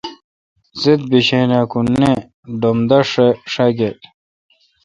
[0.81, 2.11] زیدہ بیشین اں کہ نہ
[2.59, 3.97] ڈم داݭاگیل۔